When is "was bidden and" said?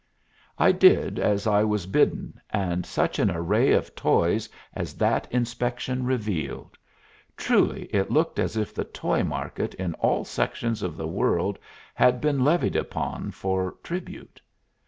1.63-2.87